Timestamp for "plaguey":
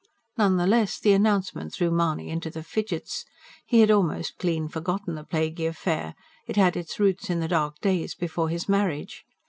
5.23-5.67